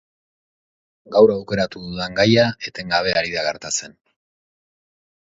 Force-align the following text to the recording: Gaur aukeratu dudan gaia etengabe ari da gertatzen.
Gaur 1.15 1.33
aukeratu 1.33 1.81
dudan 1.83 2.17
gaia 2.19 2.45
etengabe 2.71 3.13
ari 3.21 3.35
da 3.35 3.43
gertatzen. 3.49 3.93